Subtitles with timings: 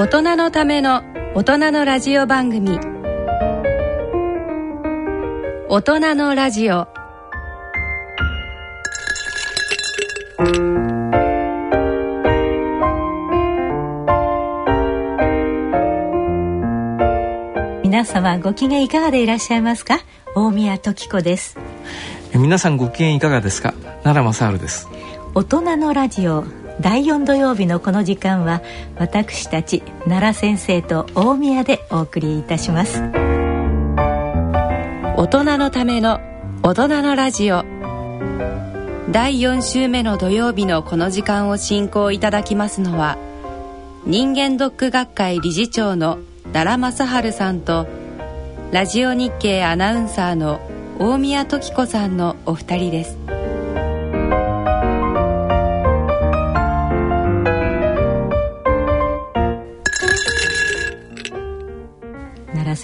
[0.00, 1.02] 大人のための
[1.34, 2.78] 大人のラジオ番組。
[5.68, 6.86] 大人のラジオ。
[17.82, 19.98] 皆様ご機嫌いかがでいらっしゃいますか？
[20.36, 21.58] 大宮時子です。
[22.36, 23.74] 皆さんご機嫌いかがですか？
[24.04, 24.88] 奈良正治です。
[25.34, 26.44] 大人のラジオ
[26.80, 28.62] 第4土曜日のこの時間は
[28.96, 33.02] 私たち奈良先生と大宮でお送りいたします。
[35.16, 36.20] 大人のための
[36.62, 37.64] 大人のラジオ。
[39.10, 43.16] 第4週目の土曜日のこの時間を進行いただきますのは
[44.04, 46.18] 人間ドック学会理事長の
[46.52, 47.86] 奈良正治さんと
[48.70, 50.60] ラジオ日経アナウンサーの
[50.98, 53.37] 大宮時子さんのお二人です。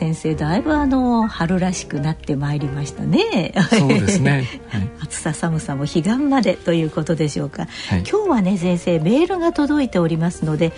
[0.04, 3.54] 先生だいぶあの春らしくなってまいりましたね。
[3.70, 10.72] そうですね、 はい、暑さ寒さも彼岸までということでしょうか、はい、今日はね先生メールが届いておりますので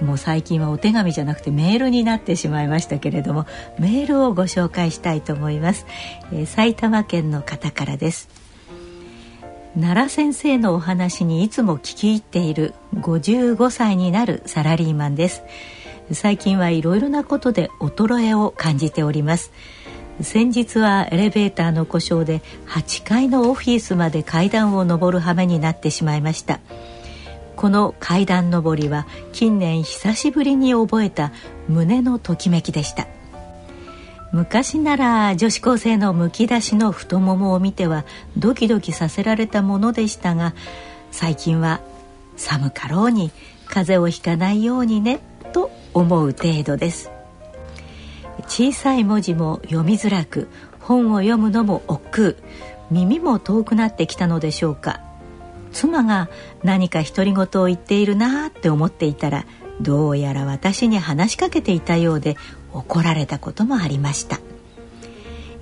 [0.00, 3.44] もう最近はお手紙じゃなくてメールになってしまいましたけれども
[3.78, 5.84] メールをご紹介したいと思います、
[6.32, 8.30] えー、埼玉県の方からです。
[9.78, 15.42] 奈良先生のお話にいつも聞き入っている55歳になるサラリーマンです
[16.12, 19.52] 最近はいろいろなことで衰えを感じております。
[20.20, 26.60] 先日はエレベーターの故障で8階のオフィスまで階段を上る羽目になってしまいました。
[27.56, 31.32] この階段上りは近年久しぶりに覚えた
[31.68, 33.06] 胸のときめきでした。
[34.32, 38.04] 昔なら女子高生のむき出しの太ももを見ては
[38.38, 40.54] ドキドキさせられたものでしたが
[41.10, 41.82] 最近は
[42.38, 43.30] 寒かろうに
[43.66, 45.20] 風邪をひかないようにね
[45.52, 47.10] と思う程度です。
[48.46, 50.48] 小さい文字も読みづらく
[50.80, 52.72] 本を読むのも億劫。
[52.90, 55.00] 耳も遠くなってきたのでしょうか。
[55.72, 56.28] 妻が
[56.62, 59.46] 何か独り言を言っているなって思っていたら
[59.80, 62.36] どうやら私に話しかけていたようで
[62.74, 64.40] 怒られたこともありました。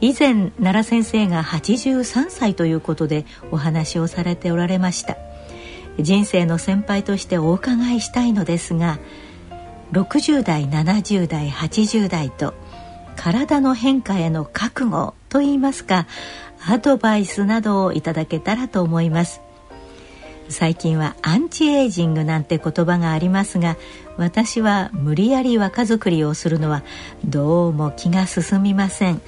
[0.01, 5.17] 以前奈良先生が83歳ということでお話をされておられました。
[5.99, 8.99] 人生の先輩としてお伺いしたいのですが
[9.93, 12.55] 60代70代80代と
[13.17, 16.07] 体の変化への覚悟といいますか
[16.67, 19.41] アドバイスなどをいただけたらと思います。
[20.49, 23.77] 最近はアンチエイジングなんて言葉がありますが
[24.17, 26.83] 私は無理やり若作りをするのは
[27.25, 29.21] どうも気が進みません。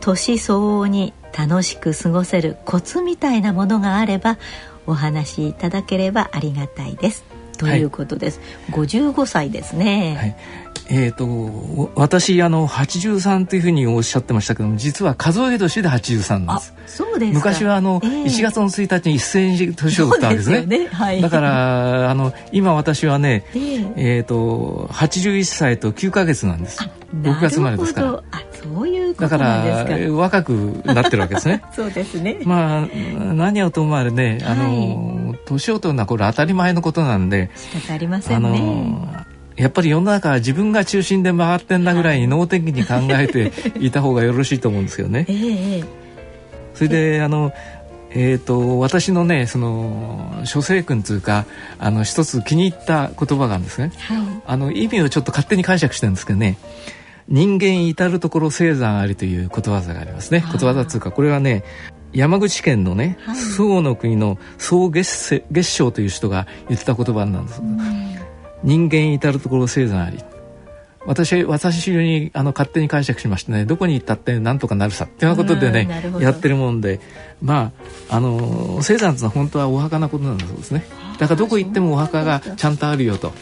[0.00, 4.38] 年相応に楽しく過ごせるコツみたいなものがあれば
[4.86, 7.33] お話しいただければありがたいです。
[7.56, 10.36] ということです、はい、55歳ですね、はい。
[10.90, 16.74] えーと、私あの83というふうにおっしゃってましたけども実は数え年で83なんです。
[16.86, 20.86] そうです昔はあの、えー、1月の1日に一斉に年を取ったわけですね、ね。
[20.88, 26.78] はい、だからあの今私はね、えー、えーと81歳と9か月なんです。
[27.22, 28.22] 6月生まれですから
[29.18, 29.64] だから
[30.12, 30.50] 若く
[30.84, 31.62] なってるわけですね。
[31.74, 32.38] そうですね。
[32.44, 32.86] まあ
[33.34, 38.48] 何をともあれねあの、年を取るのはこれ当たり前のことなんで仕方ありませんね。
[38.48, 39.08] あの
[39.56, 45.26] やっぱり世の中は自分が中心で回ってんだぐらいに能天気に考えて いた方がよろしいと思うんですけどね。
[45.28, 45.84] えー、
[46.74, 47.52] それであの
[48.16, 51.46] えーと、私のねその諸生君というか
[51.80, 56.56] あの一つ気に入った言葉があるんですね、はい、あの意味をちょっと勝手に解釈してるんですけどね
[57.28, 60.44] 人間至る所生山ありということわざがありますね。
[60.52, 61.64] ことわざというかこれはね
[62.12, 67.62] 山口県のね、はい、周防の国の総月月章という人が言った言葉なんです、
[68.62, 70.22] 人間至る所生産あり。
[71.06, 75.86] 私私流にあの勝手に解釈しましてねどこに行ったってなんとかなるさっていうことでね
[76.18, 77.00] やってるもんで。
[77.42, 77.72] ま
[78.08, 80.84] ああの生産ってのは本当はお墓なことなんだそうですね。
[81.18, 83.32] だからどこ行ってもお墓がちゃんとあるよと。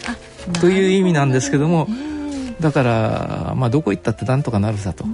[0.61, 1.87] という意味なんですけども
[2.63, 5.05] だからまあどこ行ったってなんとかなるさと。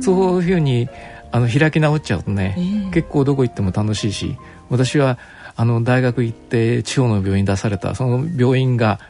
[0.00, 0.88] そういうふうに
[1.30, 4.36] あの開き直っちゃうとね、結構どこ行っても楽しいし
[4.68, 5.18] 私は
[5.56, 9.00] あの大学行って地方の病院出されたその病院が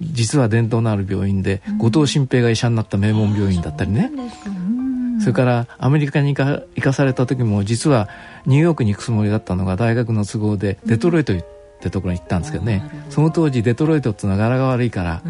[0.00, 4.10] 実は伝統のある病院で、後藤新平が医者になった名門病院だったりね、
[5.20, 8.08] それからアメリカに行かされた時も実は
[8.44, 11.44] ニューヨークに行くつもりだったのが大学の都合でデトロイトって
[11.90, 15.22] ところに行ったんですけどね、その当時デトロイトっていうのは柄が悪いから、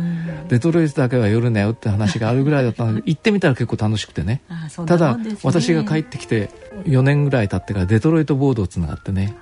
[0.49, 4.43] デトロイトだけは夜寝よって話があるぐらいだったので 行ってみたら結構楽しくてね。
[4.87, 6.51] ただ私が帰ってきて
[6.85, 9.37] 4年ぐらい経ってからデトロイトボードをつながってね。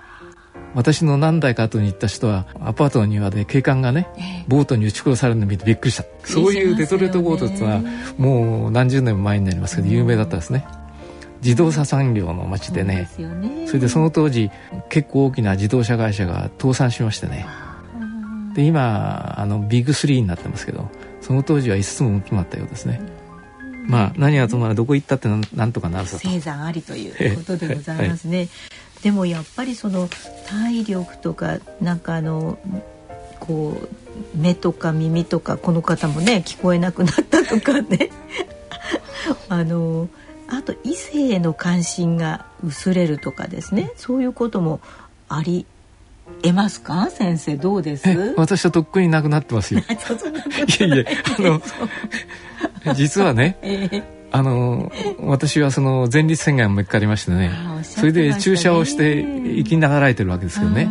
[0.74, 4.08] 私の何代か後に行った人はアパートの庭で警官がね、
[4.48, 7.82] ボートに撃ち殺されるのを見てびっくりした、そういうデトロイトボートっていうのは
[8.16, 10.64] もう何十年も前になりますけど有名だったですね、
[11.42, 14.50] 自動車産業の街でね、ね、それでその当時
[14.88, 17.46] 結構大きな自動車会社が倒産しましてね。
[18.54, 20.90] で今あのビッグスリーになってますけど
[21.20, 23.00] その当時は5つも決まったようですね、
[23.86, 26.28] まあ何はともあれどこ行ったってなんとかなるさと。
[26.28, 28.48] 生産ありということでございますね、はい、
[29.02, 30.08] でもやっぱりその
[30.48, 32.58] 体力とかなんかあの
[33.40, 38.10] こう目とか耳とかこの方もね聞こえなくなったとかね。
[39.48, 40.08] あの
[40.52, 43.90] あと異性への関心が薄れるとかですね。
[43.96, 44.80] そういうことも
[45.28, 45.64] あり
[46.42, 47.08] 得ますか？
[47.10, 48.06] 先生どうです？
[48.36, 49.80] 私はとっくになくなってますよ。
[49.80, 50.80] い。
[50.80, 51.04] やいや
[52.84, 60.86] あの実はね、 えー、あの私はその前立腺がんもかりましてね、ね、それで注射をして生きながらえてるわけですけどね。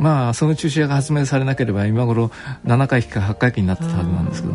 [0.00, 2.32] まあその注射が発明されなければ今頃
[2.66, 4.54] 7回か8回忌になってたはずなんですけど。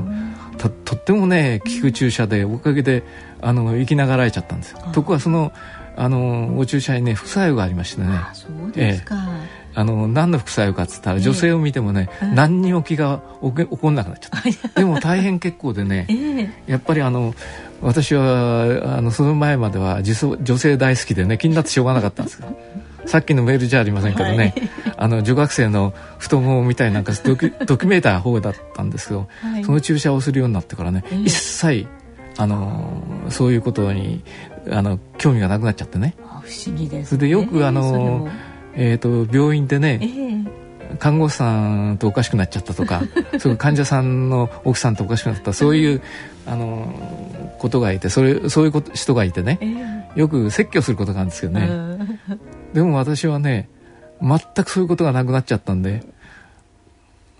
[0.57, 3.03] ととってもね効く注射でおかげで
[3.45, 4.79] あの生きながらえちゃったんですよ。
[4.91, 5.51] ところがその
[5.95, 8.07] あのお注射にね副作用がありましてね。
[8.33, 9.15] そうですか。
[9.15, 9.19] え
[9.61, 9.65] え。
[9.77, 14.41] あの何の副作用かっつったら女性を見てもね、えー、何にも気が起こんなくなっちゃっ
[14.73, 14.79] た。
[14.79, 17.35] でも大変結構でね、えー、やっぱりあの
[17.81, 20.15] 私はあのその前までは女
[20.57, 22.57] 性大好きでね気になってしょうがなかったんですけど
[23.05, 24.53] さっきのメールじゃありませんけどね、はい、
[24.97, 31.87] あの女学生の太ももみたいなんかドキドキュメーター方だったんですけど、はい、その注射をするようになってからね、えー、一切
[32.37, 34.23] あのそういうことに
[34.69, 36.15] あの興味がなくなっちゃってね。
[36.41, 38.27] 不思議です、ね、それでよくあの
[38.75, 43.01] えーと、病院でね、えー、看護師さんとおかしくなっちゃったとか
[43.39, 46.01] そういう患者さんの奥さんとおかしくなったそういう
[46.45, 46.93] あの
[47.57, 51.69] ことがいてそれそういうこと人がいてね、えー、よく説教することがあるんですけどね。
[52.73, 53.69] でも私はね
[54.21, 56.03] 全くそういうことがなくなっちゃったんで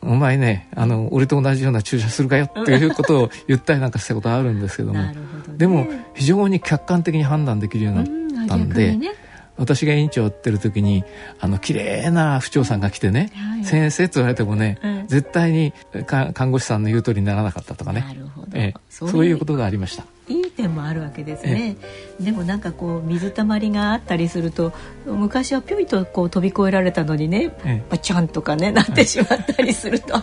[0.06, 5.02] お前ねあの俺と同じような注射するかよっていうことを言ったりなんかしたことあるんですけども。
[5.02, 5.16] ね、
[5.58, 8.96] でも非常に客観的に判断できるようになったんで。
[8.96, 9.12] ね
[9.58, 11.04] 私が院長をやってる時に
[11.40, 15.74] あの綺麗な府長さんが来てね、はい、先生と言われてもね、うん、絶対に
[16.06, 18.02] 看護師さんの言う通りにならなかったとかね。
[18.02, 21.78] なるほど、ええ、そういうことがありましたいい点もあるわけですね、
[22.20, 24.74] でもなんかこう水たまりがあったりすると
[25.06, 30.16] 昔はぴょいとこう飛び越えられたのにね、ええ、バチャンとかねなってしまったりすると。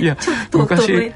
[0.00, 0.16] いや
[0.52, 1.12] 昔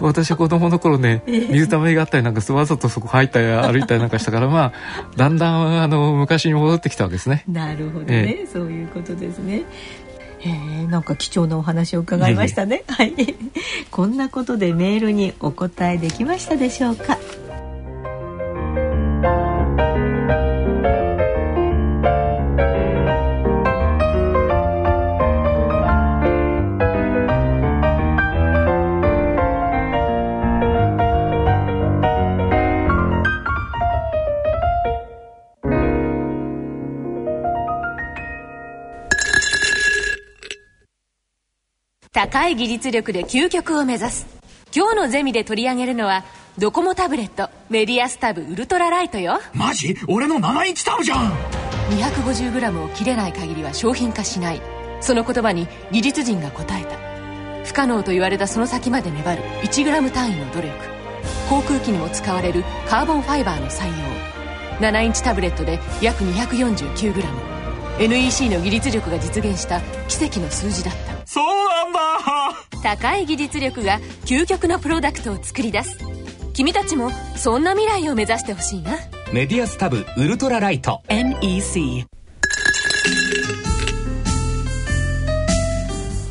[0.00, 4.72] 私子供の頃ね、水たまりがあったりなんかわざとそこ入ったり歩いたりなんかしたからまあ
[5.16, 7.44] だんだんあの昔に戻ってきたわけですね。
[7.48, 9.64] なるほどね、えー、そういうことですね。
[10.40, 12.84] えー、なんか貴重なお話を伺いましたね。
[12.88, 13.14] はい。
[13.90, 17.18] こんなことでメールにお答えできましたでしょうか？
[42.30, 44.26] 高い技術力で究極を目指す。
[44.76, 46.24] 今日のゼミで取り上げるのは
[46.58, 49.40] ドコモタブレットメディアスタブウルトラライトよ。
[49.54, 49.96] マジ？
[50.08, 51.32] 俺の7インチタブじゃん
[51.90, 54.60] ！250g を切れない限りは商品化しない。
[55.00, 56.98] その言葉に技術陣が答えた。
[57.64, 59.42] 不可能と言われたその先まで粘る。
[59.62, 60.70] 1g 単位の努力。
[61.48, 64.86] 航空機にも使われるカーボンファイバーの採用。
[64.86, 67.57] 7インチタブレットで約 249g
[68.00, 71.26] NEC の技術力が実現した奇跡の数字だった。
[71.26, 71.98] そうなんだ。
[72.82, 75.98] 高い技術力が究極のプロダクトを作り出す。
[76.52, 78.92] 君たちもそんな未来を目指してほしいな。
[79.32, 81.02] メディアスタブウルトラライト。
[81.08, 82.06] NEC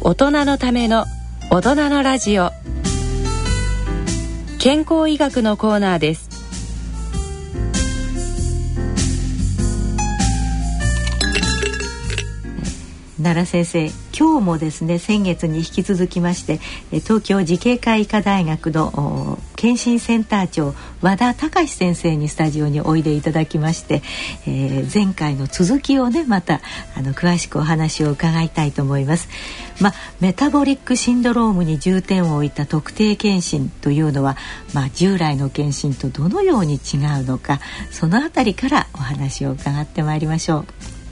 [0.01, 1.03] 大人のための
[1.51, 2.51] 大人のラジオ。
[4.57, 6.26] 健康医学のコーナーです
[13.27, 16.59] 奈良先生今日もですね先月に引き続きまして
[17.01, 24.01] 東京慈恵会医科大学の検診センター長和田隆先生にスタジオにおいでいただきまして、
[24.47, 26.61] えー、前回の続きをねまた
[26.95, 29.27] あの詳しくお話を伺いたいと思います。
[29.81, 34.37] まあ、メタボリックシンドロームに重点を置いた特定検診というのは、
[34.73, 37.59] まあ、従来の検診とどのように違うのか
[37.91, 40.65] そのあたりからお話を伺ってまいりましょう。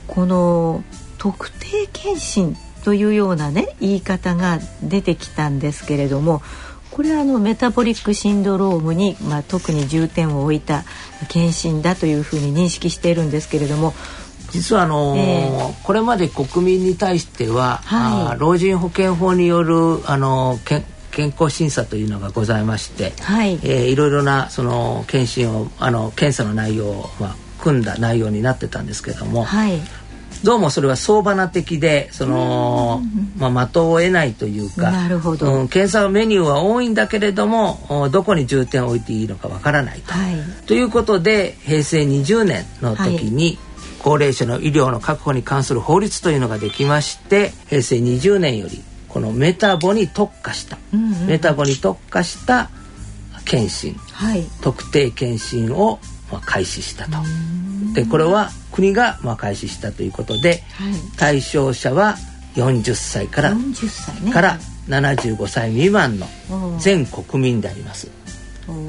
[0.08, 0.82] この
[1.18, 6.42] 特定健診というようなね言い方が出てきたんですけれども
[6.90, 10.84] これはあのメタボリックシンドロームに、まあ、特に重点を置いた
[11.28, 13.92] 検診だというふうに認識しているんですけれども
[14.50, 15.50] 実はあのーえ。
[15.50, 23.54] ー、これまで国民に対しては、はい、老人保険法によるあの健健康審査というのがございまして、はい。
[23.62, 29.80] えー、いろいろなその検診をあの検査の内容を、まあ、組んだ内容になってたんですけども、はい、
[30.44, 33.02] どうもそれは相場な的でその、
[33.38, 40.12] まあ、的を得ないというかなるほど、うん、検査メニューは多いんだけれどもどこに重点を置いていいのかわからないと。
[40.12, 43.58] はい、ということで平成20年の時に、はい。
[43.98, 52.70] 高齢者の医療の確保に関する法律というのができまして平成20年よりこのメタボに特化した、うんうん、メタボに特化した
[53.44, 55.98] 検診、はい、特定検診を
[56.30, 57.18] まあ開始したと。
[57.94, 60.60] でこれは国がまあ開始したということで、はい、
[61.16, 62.16] 対象者は
[62.54, 66.26] 40歳から歳、ね、から75歳未満の
[66.78, 68.10] 全国民であります。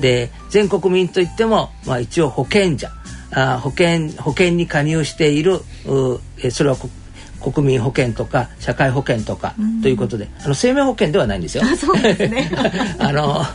[0.01, 2.91] で全国民といっても、まあ、一応保険者
[3.31, 5.59] あ保険保険に加入している
[6.41, 6.77] えそれは
[7.39, 11.63] 国民保険とか社会保険とかということで、あの生命保険ではないんですよ。
[11.75, 12.51] そうですね。
[12.99, 13.45] あの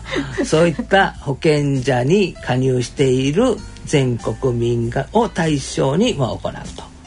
[0.45, 6.53] そういった保険者に加入している全国民がを対象にまあ行う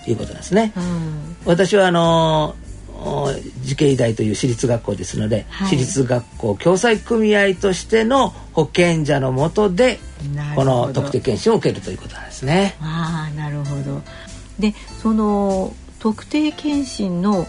[0.04, 0.74] ということですね。
[0.76, 2.56] うん、私はあの
[3.64, 10.00] 慈恵医大という私立学校ですので、はい、私立学校共済組合としての保険者のもとで
[10.56, 12.78] この特定健診を受けるということなんですね。
[12.82, 14.02] ああなるほど。
[14.58, 17.46] でその特定健診の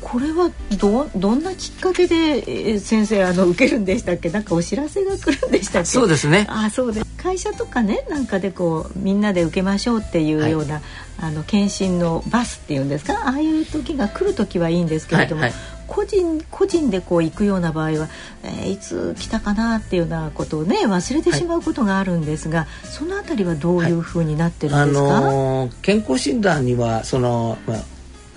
[0.00, 4.28] これはどどんなきっかけで先生あの受けるんでしたっけ？
[4.30, 5.88] なんかお知らせが来るんでしたっけ？
[5.88, 6.46] そうですね。
[6.48, 10.82] あそうです会社とかねなんかでこうみんなで受けましょうっていうような、はい、
[11.18, 13.28] あの検診のバスっていうんですか？
[13.28, 18.08] ああいう時が来る時はいいんですけれども、はいはい、個人個人でこう行くような場合は、
[18.44, 27.84] えー、いつ来たかなっていうようなことをね忘れてしまうことがあるんですが、はい、そのあたりはどういうふうになってるんですか、あのー、健康診断にはその、まあ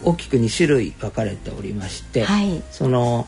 [0.03, 3.27] 大きく2種類分かれておりまして、はい、その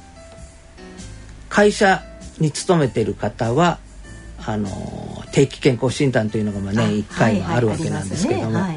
[1.47, 2.01] 会社
[2.39, 3.77] に勤めている方は
[4.45, 4.69] あの
[5.31, 8.69] 定期健康診断というのがまあ年1回はあるわけなんですけども、ま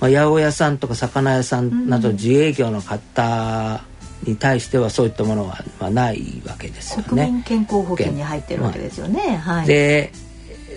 [0.00, 3.82] あ、八百屋さんとか魚屋さんなど自営業の方
[4.24, 7.04] に対してはそういったものはまあないわけですよね。
[7.08, 9.36] 国民健康保険に入ってるわけですよね。
[9.36, 10.12] はい、で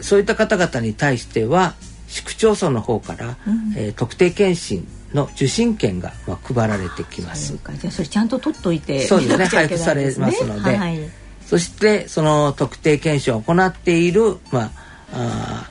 [0.02, 1.76] そういった方々に対しては
[2.08, 7.54] 市区町村の方から、うん、えー、特定健診の受診券がまあ配られてきます。
[7.54, 9.46] じゃあそれちゃんと取っといてそうですね。
[9.46, 11.00] 配布されますので、はい、
[11.46, 14.72] そしてその特定検証を行っているまあ
[15.14, 15.70] あ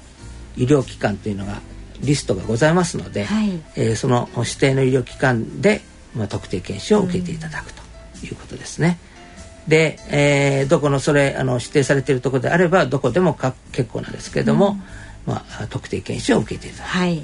[0.56, 1.60] 医療機関というのが
[2.00, 5.80] リストがございますので、はい、えー、その指定の医療機関で、
[6.14, 7.82] まあ、特定検証を受けていただくと
[8.26, 8.98] いうことですね。
[9.64, 14.76] うん、で、えー、どこのそれあの指定されているところであればどこでもか結構なんですけれども、
[15.26, 16.88] うん、まあ、特定検証を受けていただく。
[16.88, 17.22] はい。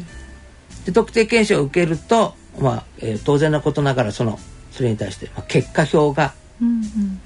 [0.86, 4.38] で特定検証を受けると、まあえー、当然のことながらその
[4.70, 7.20] それに対して、まあ、結果表が、うんうん、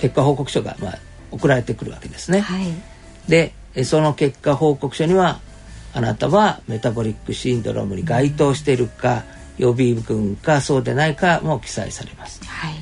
[0.00, 0.98] 結果報告書が、まあ、
[1.30, 2.40] 送られてくるわけですね。
[2.40, 2.66] はい、
[3.28, 3.52] で
[3.84, 5.40] その結果報告書には
[5.92, 9.24] あなたはメタボリックシンドロームに該当しているか、
[9.58, 12.40] うん、予備軍かそうでないかも記載されます。
[12.44, 12.74] はい、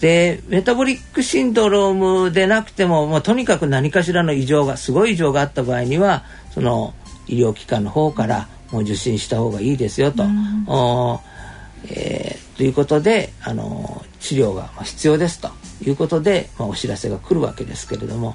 [0.00, 6.94] でメタボリックシンドロームでなくても、まあ、とにかく何かしらの異常がすごい異常があった場合にはその
[7.26, 10.24] 医療機関の方からもう受診した方がいいですよと。
[10.24, 11.18] うん
[11.90, 15.50] えー、ということであの治療が必要ですと
[15.82, 18.34] いうことで、まあ、お知らせが来るわけですけれども、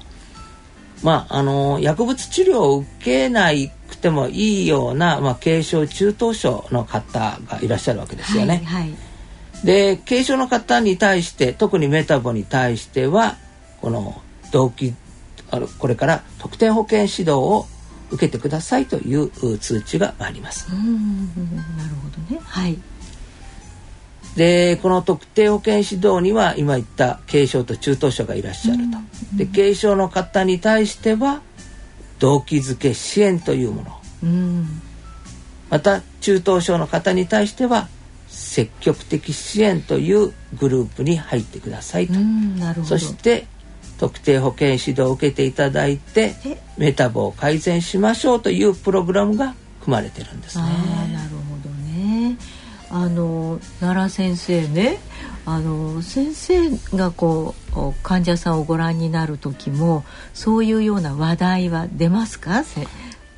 [1.02, 3.50] まあ、あの薬物治療を受けな
[3.88, 8.62] くてもいいような、まあ、軽症中等症の方がいらっしゃるわけですよね。
[8.64, 8.94] はいはい、
[9.66, 13.36] で軽症の方に対して特にメタボに対しては
[13.80, 14.20] この
[14.50, 14.94] 動機
[15.50, 17.66] あのこれから特定保険指導を
[18.10, 20.68] 受けてくださいという通知があります。
[20.70, 20.80] なる
[21.96, 22.40] ほどね。
[22.42, 22.78] はい。
[24.36, 28.98] でこの特定保険指導には今言った軽症と中等症がいらっしゃると。
[29.36, 31.40] で軽症の方に対しては
[32.18, 34.00] 動機づけ支援というもの。
[35.70, 37.88] また中等症の方に対しては
[38.28, 42.14] 積極的支援というグループに入ってくださいと。
[42.84, 43.46] そして
[43.98, 46.34] 特定保険指導を受けていただいて
[46.76, 50.64] メタボを改善しましょうというプログラムが組まれてるんですね。
[50.64, 51.53] なるほどね。
[52.96, 55.00] あの奈良先生ね、
[55.46, 62.62] あの先生がこう患者さんをご覧になる時もそういうような話題は出ますか？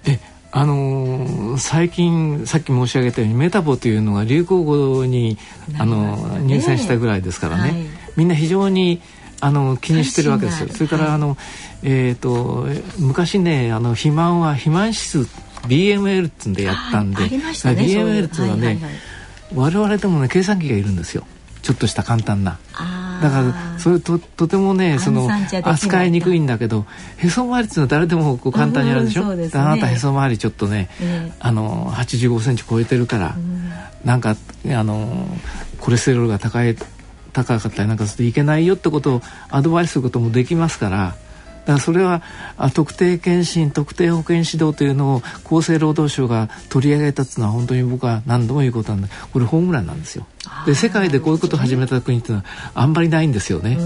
[0.05, 0.21] え
[0.53, 5.39] あのー、最近さっき申し上げたようにメタボというのが流行語に、
[5.79, 7.73] あの入選したぐらいですからね、はい、
[8.17, 9.01] みんな非常に
[9.41, 10.69] あの気にしてるわけですよ。
[10.69, 11.39] それから、あの、
[11.83, 12.67] えっ、ー、と
[12.99, 15.21] 昔ねあの肥満は肥満指数
[15.67, 17.31] BML っつんでやったんで、はい。
[17.31, 18.93] ね、BML っつうのはね、はいはいはい、
[19.55, 21.27] 我々でもね計算機がいるんですよ。
[21.63, 22.59] ちょっとした簡単な。
[23.23, 25.29] だからそれととてもねその
[25.63, 26.87] 扱いにくいんだけど
[27.17, 33.71] へそ周りっていうのは誰でもこう簡単にやるでしょ、うんね、あなたへそ周りちょっとね、えー、あの85センチ超えてるから、うん、
[34.05, 34.37] なんか
[34.67, 35.27] あの
[35.81, 36.77] コレステロールが高い
[37.33, 41.15] 高かったりなんかするといけないよってことをアドバイスすることもできますから。
[41.67, 42.23] だからそれは
[42.75, 49.09] 特定健診特定保健指導というのを厚生労働省が取り上げたっていうのは本当に僕は何度も言うことなんだ。
[49.33, 50.27] これホームランなんですよ。
[50.65, 52.45] で世界でこういうことを始めた国っていうのは
[52.75, 53.79] あんまりないんですよね。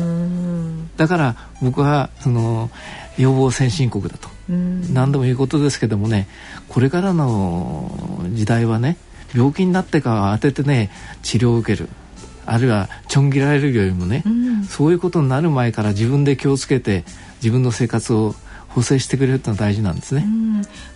[0.99, 2.71] だから僕はその
[3.17, 4.29] 予防先進国だと。
[4.49, 6.29] 何度も言うことですけどもね
[6.69, 8.99] これからの時代はね
[9.35, 10.91] 病気になってから当ててね
[11.23, 11.89] 治療を受ける。
[12.47, 17.05] あるいはちょん切られるよりもね、うん、そういうことになる前から自分で気をつけて
[17.43, 18.35] 自分の生活を
[18.69, 20.27] 補正してくれるってのは大事なんですね。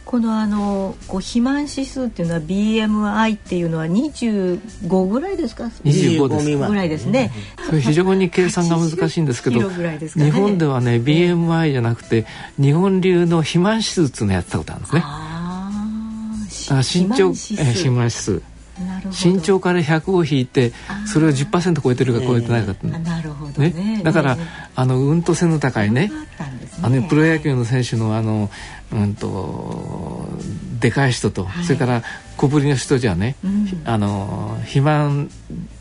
[0.05, 6.57] このあのこう肥満指数っていうのは BMI っていうのは25ぐらいですか？25です。
[6.69, 7.33] ぐらいですね、
[7.67, 12.27] それ非常に計算が難しいんですけど、ね、日本ではね BMI じゃなくて
[12.61, 15.03] 日本流の肥満指数っていうのをやったことあるんですね。
[15.05, 18.54] あ身長肥満指数
[19.11, 20.73] 身長から100を引いて
[21.07, 24.39] それを10%超えてるか超えてないかって、なるほどね、ね、だから、
[24.75, 26.11] あのうんと背の高いね。
[26.83, 28.51] あのプロ野球の選手のあの
[28.93, 30.29] うんと
[30.81, 32.03] でかい人と、はい、それから
[32.37, 35.31] 小ぶりの人じゃね、うん、あの肥満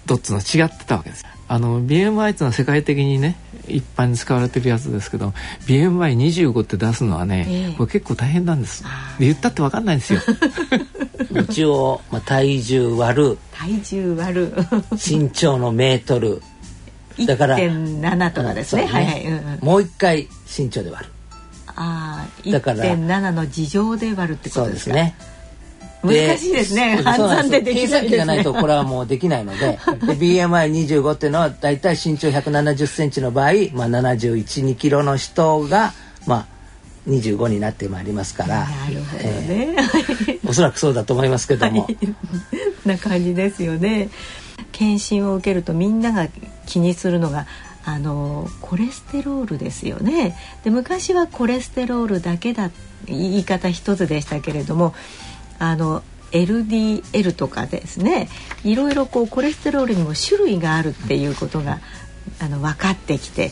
[0.05, 1.25] 度っていうのは違ってたわけです。
[1.47, 3.35] あの BMI っていうのは世界的にね
[3.67, 5.33] 一般に使われてるやつですけど
[5.67, 8.83] BMI25 って出すのはね、えー、これ結構大変なんです。
[9.19, 10.19] 言ったって分かんないんですよ。
[11.49, 13.37] 一応、まあ、体重割る。
[13.53, 14.53] 体重割る。
[14.91, 16.41] 身長のメートル。
[17.27, 20.27] だから1.7とかですね、ね、はいはい、うんうん、もう一回
[20.57, 21.11] 身長で割る。
[21.75, 24.91] ああ1.7の事情で割るってことですか？
[24.91, 25.15] そうですね
[26.03, 26.97] 難しいですね。
[26.97, 35.93] 計 算でできない、ね、計算機がないとこれはもうできないので、 で BMI25 っていうのはだいたい身長170センチの場合、まあ71、2キロの人が
[36.25, 36.45] まあ
[37.09, 41.83] 25になってまいりますから、なるほどね、えー、おそらくそうだと思いますけども。
[41.83, 41.97] はい、
[42.85, 44.09] な感じですよね。
[44.71, 46.27] 検診を受けるとみんなが
[46.65, 47.45] 気にするのが
[47.85, 50.35] あのコレステロールですよね。
[50.63, 52.71] で昔はコレステロールだけだ
[53.05, 54.93] 言い方一つでしたけれども
[55.59, 58.29] あの LDL とかですね。
[58.63, 61.79] いろいろこうコレステロールにも種類があるっていうことが
[62.39, 63.51] あの分かってきて。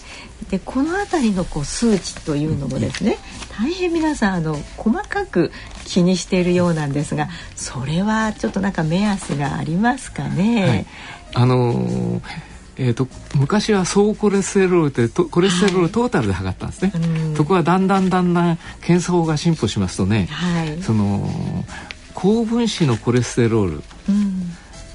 [0.50, 3.18] でこの辺りのこう数値というのもですね
[3.58, 5.52] 大変皆さんあの細かく
[5.86, 10.68] 気にしているようなんですがそれはちょっとなんか目安がありますかね？
[10.68, 10.86] はい、
[11.36, 12.22] あのー
[12.78, 17.00] えーと、昔は総コレステロールってコレステロールトータルで測ったんですね、は
[17.34, 21.30] い、そこはだんだんだんだん検査法が進歩しますとね、はい、その
[22.22, 24.52] 高分子のコレステロール、うん、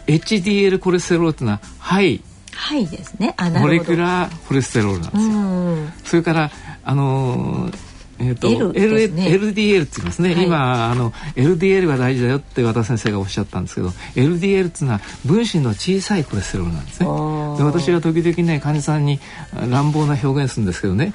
[0.06, 2.22] HDL コレステロールっていうのはハイ
[2.54, 3.34] はいですね。
[3.58, 6.50] モレキュラーコレステロールなんですよ、うん、それから
[6.84, 7.78] あのー
[8.18, 8.72] えーと L
[9.12, 17.06] ね、LDL って言いますね、はい、今あの LDL が大事だよって和田先生がおっしゃったんですけど LDL っていうのは分子の小さいコレステロールなんですね。
[17.58, 19.18] で私は時々ね患者さんに
[19.68, 21.12] 乱暴な表現するんですけどね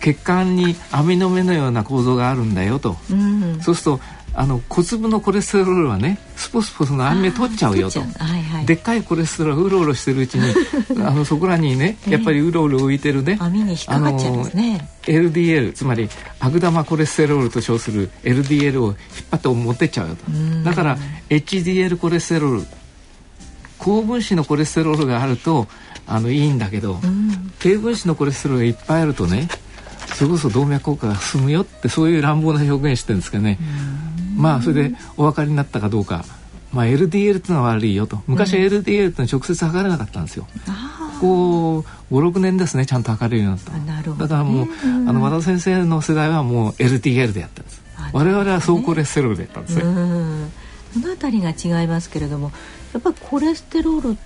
[0.00, 4.00] 血管に網の目のような構造があるんだよと、うん、そうすると
[4.38, 10.52] あの小粒のコレステロールはねスポスポスの網目取っちゃうよと、はいはい、でっかいコレステロールうろうろしてるうちに
[11.02, 14.88] あのそこらにねやっぱりうろうろ浮いてるね、網に引っかかっちゃいますね。
[15.04, 18.96] LDL つまり悪玉コレステロールと称する LDL を引っ
[19.30, 20.24] 張って持ってっちゃうよと。
[20.64, 20.98] だから
[21.30, 22.66] HDL コレステロール
[23.78, 25.66] 高分子のコレステロールがあると
[26.06, 27.00] あのいいんだけど
[27.58, 29.48] 低分子のコレステロールがいっぱいあるとね
[30.14, 33.58] それこそ動脈硬化が進むよってそういう乱暴な表現してるんですけどね
[34.36, 36.24] まあそれでお分かりになったかどうか、
[36.72, 37.08] まあ、LDL っ
[37.40, 38.22] ていうのは悪いよと。
[38.26, 40.46] 昔は LDL っていうのは直接測れなかったんですよ。
[41.20, 47.82] こう56年ですねちゃんと測れるようになっただからもう、あの和田先生の世代はもう LDL でやったんです。
[48.12, 49.82] 我々は総コレステロールでやったんですね。
[50.96, 52.52] この辺りが違いますけれども
[52.94, 54.18] やっぱりコレステロール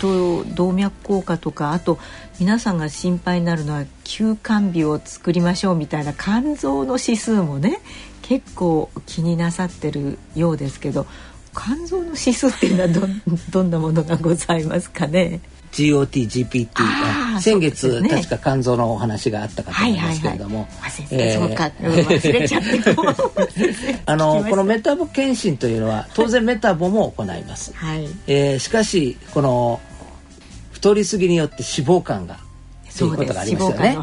[0.00, 1.98] と動脈硬化とかあと
[2.40, 7.80] 皆さんが心配になるのは休肝日を作りましょうみたいな肝臓の指数もね
[8.28, 11.06] 結構気になさってるようですけど
[11.56, 13.08] 肝臓の指数っていうのはど
[13.50, 15.40] どんなものがございますかね
[15.72, 16.68] ？GOT、GPT
[17.34, 28.08] が先月、ね、確か肝臓のお話があったかと思いますけれども、忘れちゃって あのこのメタボ検診というのは当然メタボも行います、はい。
[28.26, 29.80] えー、しかしこの
[30.72, 32.38] 太りすぎによって脂肪肝が
[32.96, 33.96] ということがありますよね。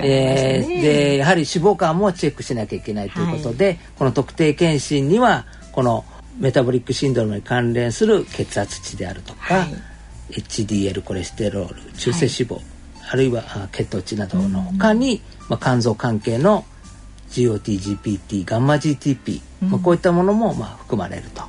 [0.00, 6.04] えー、でやはり脂肪肝もチェックしなきゃいけないということで、はい、この特定健診にはこの
[6.38, 9.74] メタボリックシンドロームに関連する血圧値であるとか、はい、
[10.30, 12.64] HDL コレステロール中性脂肪、はい、
[13.12, 16.64] あるいは血糖値などの他に、まあ、肝臓関係の
[17.30, 21.42] GOTGPT ガンマ GTP、まあ、こういったものもまあ含まれると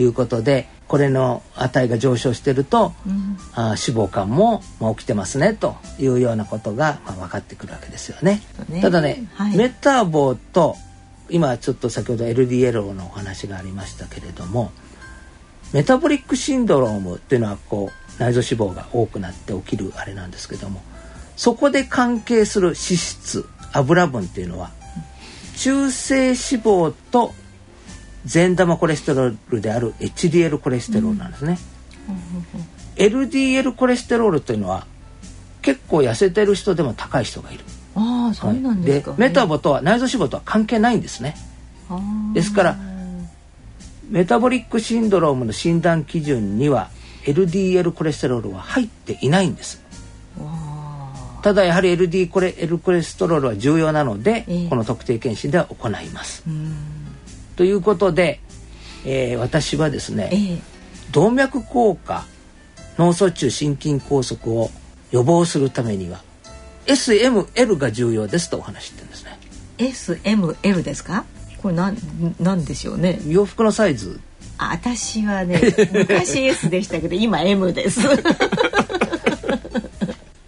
[0.00, 8.40] いうことでこれの値が上昇してると、うん、あ脂肪肝も、まあ、起きてますねというようなことが、まあ、分かってくるわけですよね。
[8.68, 8.80] ね。
[8.80, 10.76] ただね、はい、メタボと
[11.28, 14.70] 今ちょっと先ほど LDL のお話がありましたけれども
[15.72, 20.80] メタボリックシンドロームっていうのはこう内臓脂肪が多くなって起きるあれなんですけども
[21.36, 24.70] そこで関係する脂質油分っていうのは
[25.56, 27.34] 中性脂肪と
[28.26, 31.58] 善玉コレステロールである HDL コレステロールなんですね、
[32.98, 34.86] うん、LDL コレステロールというのは
[35.62, 37.64] 結構痩せてる人でも高い人がいる。
[37.94, 41.34] ああそうなんですか、はい、メタボとは内臓脂肪とは関係ないんですね。
[42.34, 42.76] ですから
[44.10, 46.90] メタボリックシンドロームの診断基準には
[47.24, 49.82] LDL コレステロールは入っていないんです。
[51.42, 56.42] ただやはり LD コレ L コレステロールは重要なので、えー、この特定健診では行います。
[57.56, 58.40] ということで、
[59.04, 60.60] えー、私はですね、えー、
[61.12, 62.24] 動脈硬化
[62.98, 64.70] 脳卒中心筋梗塞を
[65.10, 66.22] 予防するためには
[66.86, 69.38] SML が重要ですとお話してるんですね。
[69.78, 71.24] SML ですか？
[71.62, 71.96] これなん
[72.40, 73.18] なんでしょうね。
[73.26, 74.20] 洋服のサイズ。
[74.58, 75.60] あ私はね
[75.92, 78.00] 昔 S でしたけど今 M です。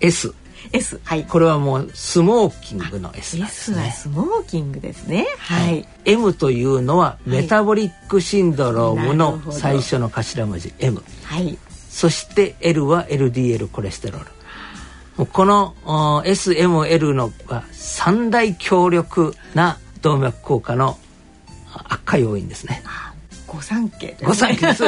[0.01, 0.33] S。
[0.73, 3.77] S はいこれはもうスモーキングの S なんですね。
[3.79, 5.27] S はスモーキングですね。
[5.39, 11.59] はい、はい、M というのはメタボリックシンドロームの最初の頭文字 M はい。
[11.89, 15.27] そして L は LDL コレステロール。
[15.27, 15.75] この
[16.25, 20.97] SML のが三大強力な動脈硬化の
[21.73, 22.83] 悪化要因ですね。
[23.49, 24.85] 御三家、ね、御三家です。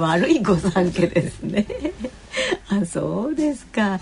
[0.00, 1.66] 悪い御三家ですね。
[2.80, 4.00] あそうですか。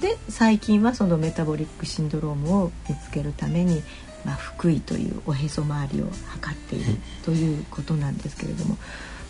[0.00, 3.82] で最近はそのメタボリックシンドロームを見つけるために、
[4.24, 8.76] まあ、腹囲というおへそ周りを測っているということなんですけれども。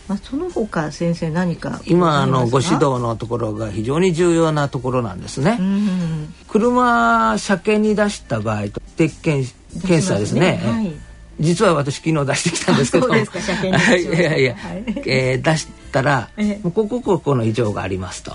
[0.08, 5.56] まあ、その他先生何か今あのご指導のところが非常に重要なところなんですね。
[5.60, 9.54] うん車車検に出した場合と鉄検
[9.86, 10.60] 検査ですね。
[10.60, 10.72] すね。
[10.72, 10.92] はい、
[11.40, 13.08] 実は私昨日出してきたんですけど。
[13.08, 18.32] も、 いやいや、はい、えー、出したら、えここここの異常がありますと。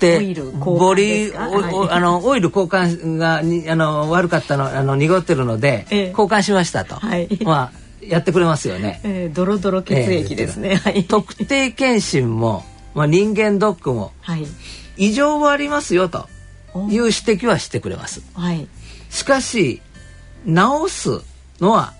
[0.00, 9.00] ってボリーあのオイル交換がにあの悪かったのあの濁ってるので、ええ、交換しましたと、はい、まあやってくれますよね。
[9.04, 10.80] えー、ドロドロ血液ですね。
[10.86, 14.46] えー、特定健診も、まあ、人間ドックも、はい、
[14.96, 16.28] 異常はありますよと
[16.74, 18.22] いう指摘はしてくれます。
[18.32, 18.66] はい、
[19.10, 19.82] しかし
[20.46, 20.52] 治
[20.88, 21.20] す
[21.60, 21.92] のは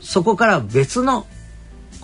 [0.00, 1.26] そこから別の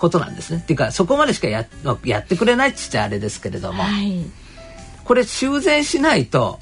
[0.03, 0.59] ことなんですね。
[0.59, 1.65] っていうかそこまでしかや
[2.05, 4.27] やってくれないっつってあれですけれども、はい、
[5.05, 6.59] これ修繕しないと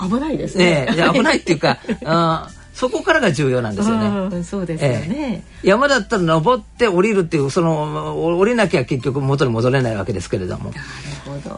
[0.00, 0.86] 危ないですね。
[0.86, 4.42] ね危ないっていうか あそこからが重要なんですよね。
[4.42, 10.72] そうですよね、えー、山だったら登って降りるっていうその降りなきゃ結局元に戻れないわけですけれども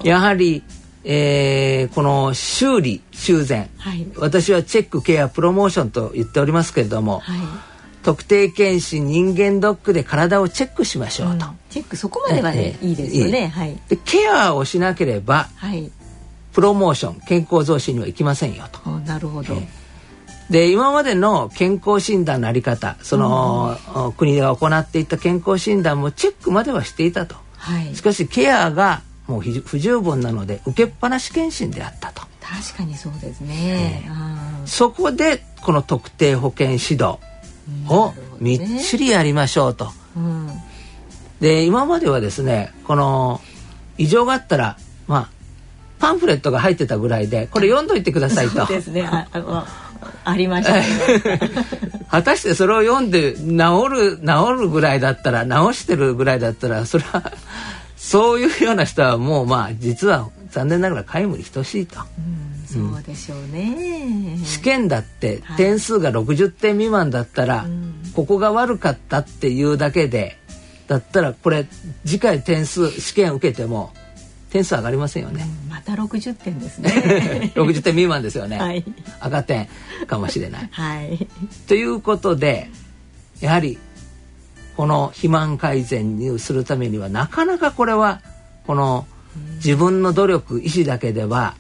[0.03, 0.63] やはり、
[1.05, 7.21] えー、この修理修繕、はい、私はチェックケアプロモーションと言っておりますけれども。
[7.21, 7.74] はい
[8.05, 13.49] 特定健診人間ドックで体をチェックしましょうと、うん、チェックそこまではね、いいですよね。
[13.49, 13.79] はい。
[13.89, 15.91] でケアをしなければ、はい、
[16.53, 18.91] プロモーション健康増進にはいきませんよと。
[18.91, 19.57] なるほど、
[20.51, 32.23] で今までの健康診断のあり方その、うん、国が行っていた健康診断もチェックまではしていたと、はい、しかしケアがもう不十分なので受けっぱなし検診であったと。
[32.45, 37.19] 確かにそうですね、えー、そこでこの特定保険指導
[37.89, 39.91] をみっちりやりましょうと。
[40.17, 40.49] うん、
[41.41, 43.41] で今まではですねこの
[43.99, 45.31] 異常があったらまあ
[45.99, 48.67] パンフレットが入ってたぐらいでこれ読んどいてくださいと。
[48.67, 49.27] ですねあ
[50.25, 50.85] ありました、ね、
[52.11, 53.41] 果たしてそれを読んで治
[53.91, 57.33] る治るぐらいだったら治してるぐらいだったらそれは
[57.97, 62.01] そういうような人はもうまあ実は残念ながら皆無に等しいと。
[62.19, 64.39] うんそうでしょうね。
[64.45, 70.39] 試験だって点数が60点未満だったら、はい、ここが悪かったっていうだけで
[70.87, 71.67] だったらこれ
[72.05, 73.93] 次回点数試験受けても
[74.51, 77.53] 点数上がりませんよね、うん、また60点ですね。
[77.57, 78.85] 60点未満ですよね、はい、
[79.21, 79.69] 赤点
[80.07, 81.27] かもしれない、はい、
[81.67, 82.71] ということで
[83.41, 83.79] やはり
[84.77, 88.21] この肥満改善にするためにはなかなかこれは
[88.67, 89.07] この
[89.57, 91.55] 自分の努力意思だけでは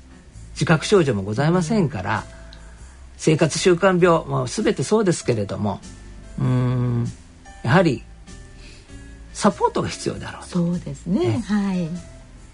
[0.54, 2.24] 自覚症状もございませんから
[3.16, 5.80] 生活習慣病、まあ、全てそうですけれども
[6.38, 7.06] うん
[7.62, 8.02] やはり
[9.32, 11.88] サポートが必要だろうそうですね、ね、はい。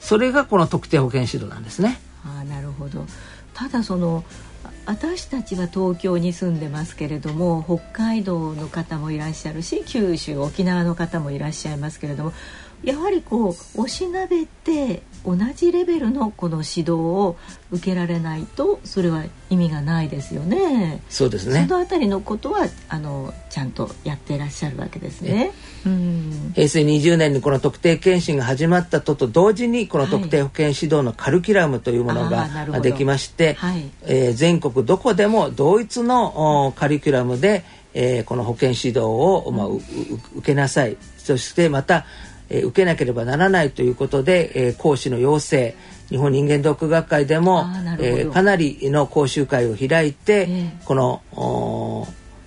[0.01, 2.01] それがこの特定保健指導なんですね。
[2.25, 3.05] あなるほど。
[3.55, 4.25] ただその
[4.87, 12.33] 私たちは東京に住んでますけれども北海道の方もいらっしゃるし九州沖縄の方もいらっしゃいますけれども
[12.83, 17.37] やはりこうおしなべて同じレベルのこの指導を
[17.71, 21.03] 受けられないとそれは意味がないですよね。
[21.09, 21.67] そうですね。
[21.69, 25.53] そのあたりのことはあのちゃんとやっていらっしゃるわけですね。
[25.87, 39.83] うん、平成20年にこの特定健診が始まったとと同時にこの特定保健指導のカルキュラムというものが、はい、できまして、はい、えー、全国どこでも同一のカリキュラムで、えー、この保健指導を、まあ、受
[40.43, 42.07] けなさいそしてまた
[42.51, 45.75] えー、受けなければならないということで、えー、講師の要請。
[46.11, 47.67] 日本人間ドック学会でも、
[48.01, 51.23] えー、かなりの講習会を開いて、えー、この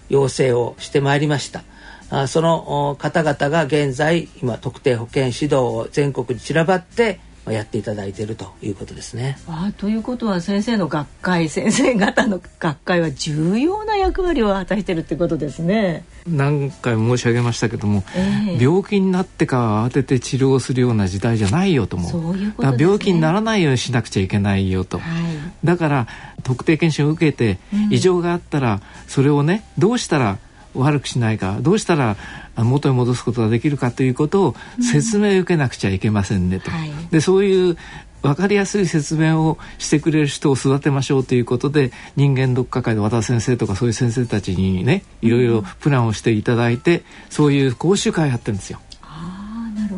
[0.09, 1.63] 要請をしてまいりました。
[2.09, 7.19] あその方々が現在今特定保健指導を全国に散らばって
[7.51, 9.37] やっていただいているということですね。
[9.47, 16.05] あということは先生の学会先生方の学会は重要な役割を果たしているってことですね。
[16.25, 22.11] 何回も申し上げましたけども、えー、病気になってから慌てて治療するような時代じゃないよと思う。
[22.11, 24.99] そういうこと、ね、病気にならないようにしなくちゃいけないよと。
[24.99, 26.07] はい、だから
[26.43, 27.57] 特定健診を受けて
[27.89, 30.37] 異常があったら、それをねどうしたら
[30.75, 32.17] 悪くしないかどうしたら
[32.57, 36.71] 元に戻すことができるかということを説明を受けなくちゃいけませんねと。
[36.71, 37.77] うんはい、でそういう
[38.21, 48.79] 分かりやすい説明をしてくれる人を育てましょうということで人間ドック会の和田先生とかそういう先生たちにねいろいろプランをしていただいて、そういう講習会やってるんですよ。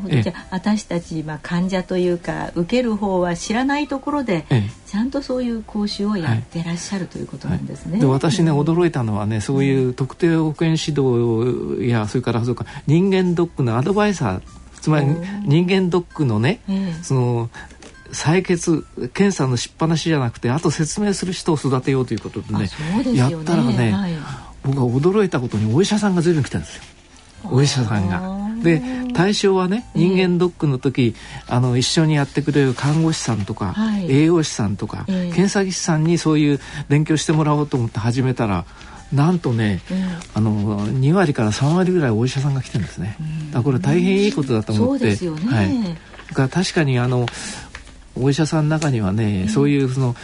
[0.10, 4.46] ほどじゃあ私たち、まあ、患者というか受ける方は知らないところで、
[4.86, 8.00] ちゃんとそういう講習をやってらっしゃる、ということなんですね。
[8.00, 14.42] で私ね、驚いたのはねそういう特定保健指導やそれからそうか人間ドックのアドバイザー
[14.82, 15.08] つまり
[15.46, 16.62] 人間ドックのね、
[17.02, 17.50] その
[18.12, 22.70] 採血検査のしっぱなしじゃなくてあと説明する人を育てようということでね、ね、
[23.16, 24.12] やったらね、はい、
[24.64, 26.84] 僕は驚いたことにお医者さんが随分来たんですよ。
[27.52, 28.45] お医者さんが。
[28.66, 28.82] で
[29.14, 31.16] 対象はね人間ドックの時、
[31.48, 38.66] えー、あの一緒にやってくれる看護師さんとか、はい、栄養士さんとか、えー、検査技師さんにそういう勉強してもらおうと思って始めたら
[39.14, 39.98] なんとね、うん、
[40.34, 43.16] あの2割から3割ぐらいお医者さんが来てるんですね。
[43.54, 45.00] だこれ大変いいことだと思って。
[45.00, 45.56] そうですよね。
[45.56, 45.84] はい。
[46.30, 47.28] だから確かにあの
[48.20, 50.16] お医者さんの中にはね、うん、そういうその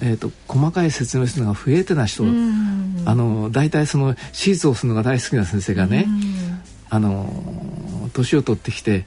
[0.00, 9.04] えーと、細かい説明するのが増えてな人、うん、あの大体その手術をするのが大好きな先生がね、うん、あの年を取ってきて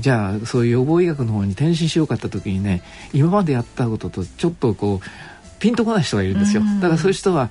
[0.00, 6.62] じゃあそういう予防医学の方に転身しようかった時にね今までやったこととちょっとこうピンとこない人がいるんですよ。
[6.80, 7.50] だからそういう人は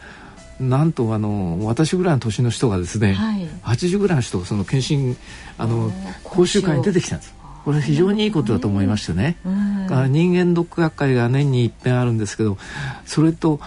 [0.60, 5.16] なんとあの私ぐらいの年の人がですね、はい、80ぐらいの人がその検診
[5.58, 5.92] あの
[6.24, 7.36] 講習会に出てきたんです。
[7.64, 12.58] これ非常にいいことだと思いましてね、人間ドック学会が年に一遍あるんですけど
[13.06, 13.60] それと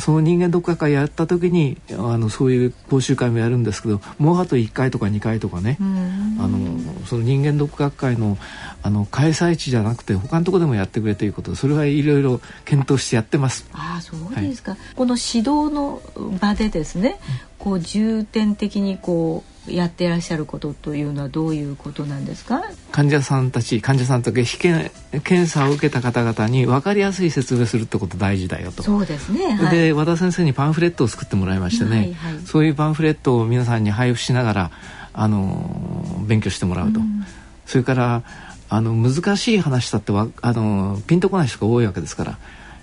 [0.00, 8.38] その人間ドック学会やった時にあのそういう講習会もやるんですけどもうあと1回とか2回とかねあのその人間ドック学会の
[8.82, 13.68] あの開催地じゃなくて他のところでもやってくれということそれはいろいろ検討してやってます。
[13.72, 16.00] あそうですか、はい、この指導の
[16.40, 17.18] 場でですね、
[17.58, 22.62] こう重点的にこうやっていらっしゃることというのはどういうことなんですか？
[22.92, 24.90] 患者さんたち患者さんとか被験
[25.24, 28.82] 検査を受けた方々に分かりやすい説明するってこと大事だよと。
[28.82, 34.70] そうですね、はい、で和田先生にパンフレットを作ってもらいましてね、はいはい、そういうパンフレットを皆さんに配布しながら
[35.12, 37.24] あの勉強してもらうと、うん、
[37.64, 38.22] それから
[38.68, 42.38] あの難しい話だってわあのピンとこない人が多いわけですから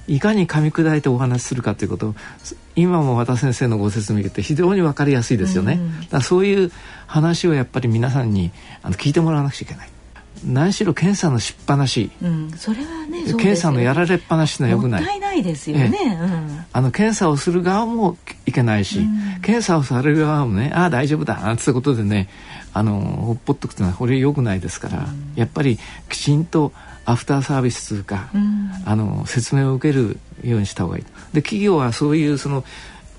[0.08, 2.14] いかに噛み砕いてお話しするかということ
[2.76, 5.80] 今も和田先生のご説明って非常に分かりやすいですよね。
[6.04, 6.72] だからそういう
[7.08, 9.90] 話をやっぱり皆さんにあの聞いてもらわなくちゃいけない。
[10.46, 15.02] 何しろ検査のしっぱなし、うん、それはね検査のやられっぱなしのよくない。
[15.02, 15.90] もったいないですよね、
[16.22, 22.28] うん、あの検査をする側もいけないし、うん、検査をされる側もねああ大丈夫だなんてことでね
[22.74, 25.78] あのほっぽっとくってのはこれよくないですから、やっぱり
[26.10, 26.74] きちんと
[27.06, 31.04] アフターサービスというか、うん、あの説明を受けるようにした方がいい。
[31.34, 32.64] で企業はそういうその、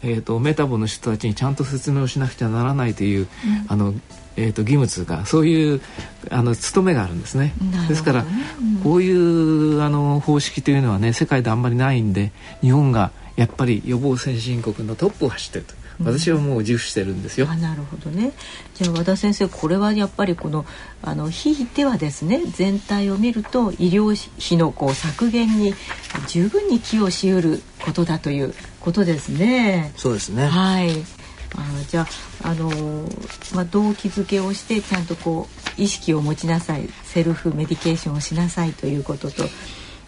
[0.02, 3.28] えーと、メタボの人たちにちゃんと説明をしなくちゃならないという、うん、
[3.68, 3.94] あの
[4.36, 5.80] えーと、義務というかそういう
[6.28, 7.54] あの務めがあるんですね。
[7.60, 7.86] ね。
[7.88, 17.46] ですから、うん、こういうあの方式というのはね世界であんまりないんで日本がやっぱり予防先進国のトップを走ってると私はもう自負してるんですよ。
[17.48, 18.32] あなるほどね。
[18.74, 20.66] じゃあ和田先生これはやっぱりこの
[21.02, 25.74] あのひいてはですね全体を見ると医療費のこう削減に
[26.28, 29.92] 十分に寄与しうることだということですね。
[29.96, 30.46] そうですね。
[30.46, 30.90] はい。
[31.56, 32.06] あじゃ
[32.42, 32.68] あ、あの
[33.54, 36.88] まあ、動機づけをしてちゃんとこう意識を持ちなさい。
[37.04, 39.44] セルフメディケーションをしなさいということと。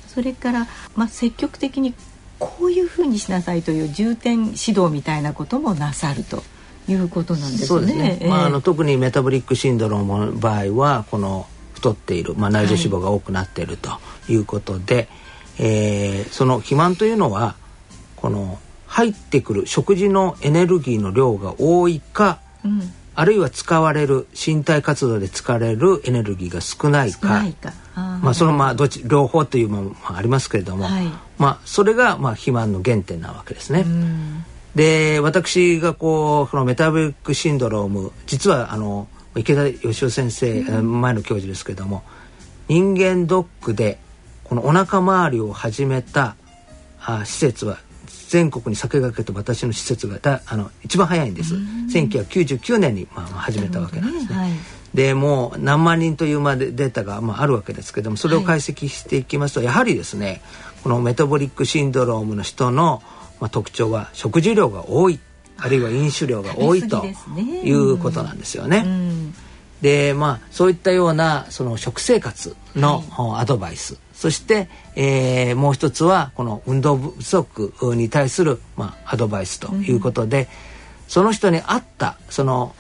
[0.09, 1.95] それから、まあ、積極的に
[2.39, 6.43] こういうふうにしなさいという重点指導みたいなこともなさると
[6.89, 7.67] いうことなんですね。
[7.67, 8.27] そうですね。
[8.29, 15.09] まああの特にメタボリックシンドロームの場合はこの太っている、まあ、内臓脂肪が多くなっているということで、はい、
[15.59, 17.55] えー、その肥満というのは
[18.17, 27.43] この入ってくる食事のエネルギーの量が多いか、うん、あるいは使われる身体活動で使われるエネルギーが少ないか。
[27.95, 31.07] まあそのまあどっち両方というものもありますけれども、はい、
[31.39, 33.87] まあそれがまあ肥満の原点なわけですね。
[34.75, 42.03] で私がこうこのメタボリックシンドローム実はあの池田義雄先生、前の教授ですけれども
[42.69, 43.99] 人間ドックで
[44.45, 46.37] このお腹周りを始めた
[47.01, 47.79] あ施設は
[48.29, 51.55] 全国に先駆けて私の施設がだあの一番早いんです。
[51.55, 54.39] 1999年に、まあ、始めたわけなんですね。
[54.39, 54.51] はい、
[54.95, 60.41] でもう何万人というまでデータが、まあ、あるわけですけどもそれを解析していきますと、はい、やはりですね
[60.83, 63.03] このメタボリックシンドロームの人の、
[63.41, 65.19] まあ、特徴は食事量が多い
[65.59, 68.85] あるいは飲酒量が多いということなんですよね。
[69.81, 73.05] でまあそういったようなその食生活の
[73.39, 80.47] アドバイス、そして、えー、もう一つはこの運動不足に対する、まあ、アドバイスということで、うん、
[81.07, 82.75] その人に合ったその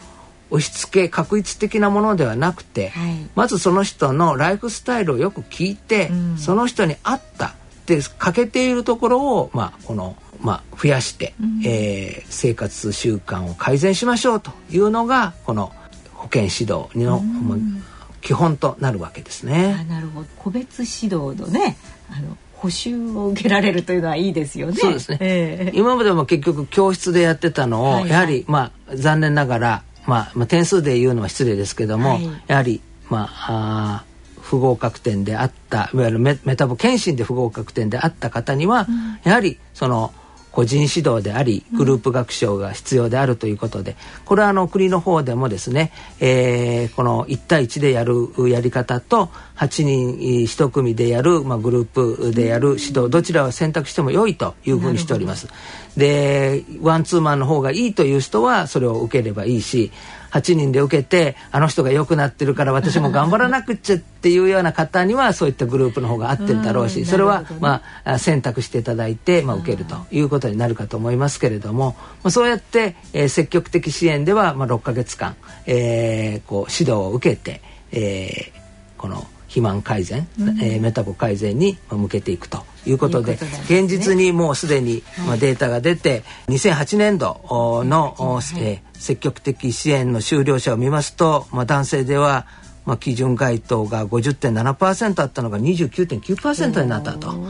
[0.51, 15.72] 押し付け確一的なものではなくて、はい、まずその人のライフスタイルをよく聞いて、うん、その人に合ったで欠けているところを、まあ、この、まあ、増やして、うん、えー、生活習慣を改善しましょうというのがこの
[16.14, 17.83] 保健指導の、うん
[18.27, 19.87] 基本となるわけですね。
[19.89, 21.77] なるほど個別指導のね
[22.11, 24.75] あの補修を受けられるというのはいいですよね。
[24.75, 25.19] そうですね。
[25.21, 34.05] えー、今までも結局教室でやってたのを、はいはい、やはりまあ残念ながら、まあ、まあ点数で言うのは失礼ですけども、はい、やはりまああ
[34.41, 40.12] 不合格点であったいわゆるメメタボ検診で不合格点であった方には、うん、やはりその
[40.57, 55.49] 個人指導でありグループ学習が必要であるということで、これはあの国の方でもですね、えー、この1対1でやるやり方と8人1組でやる、まあ、グループでやる指導どちらを選択しても良いというふうにしております。
[55.95, 59.92] でワンツーマンの方がいいという人はそれを受ければいいし
[60.31, 75.37] 8人で受けてあの人が良くなってるから私も頑張らなくっちゃっていうような方にはそういったグループの方が合ってるだろうし、それは、まあ、選択していただいて、まあ、受けるということになるかと思いますけれども、まあ、そうやって、えー、積極的支援では、まあ、6か月間、
[75.67, 77.61] えー、こう指導を受けて、
[77.93, 87.41] えー、この肥満改善、うん、えー、メタボ改善に向けていくということで、ね、現実にもうすでに、まあ、データが出て、はい、2008年度
[87.85, 92.47] の、はい、えー、積極的支援の終了者を見ますと、まあ、男性では、
[92.85, 97.49] まあ、基準該当が50.7%あったのが29.9%になったと、ね、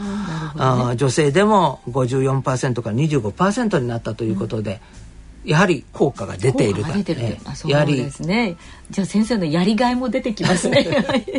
[0.57, 4.79] あ女性でも54%から25%になったということで、うん、
[5.47, 6.91] やはり効果が出ているか。
[6.91, 8.57] 出てる、ね、やはりですね。
[8.91, 10.85] じゃあ先生のやりがいも出てきますね。